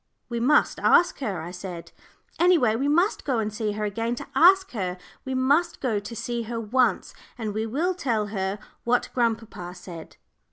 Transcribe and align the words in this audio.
"We 0.29 0.39
must 0.39 0.79
ask 0.79 1.19
her," 1.19 1.43
I 1.43 1.51
said; 1.51 1.91
"any 2.39 2.57
way, 2.57 2.75
we 2.75 2.87
must 2.87 3.23
go 3.23 3.37
and 3.37 3.53
see 3.53 3.73
her 3.73 3.83
again 3.85 4.15
to 4.15 4.25
ask 4.33 4.71
her. 4.71 4.97
We 5.25 5.35
must 5.35 5.79
go 5.79 5.99
to 5.99 6.15
see 6.15 6.41
her 6.41 6.59
once, 6.59 7.13
and 7.37 7.53
we 7.53 7.67
will 7.67 7.93
tell 7.93 8.25
her 8.33 8.57
what 8.83 9.09
grandpapa 9.13 9.75
said." 9.75 10.17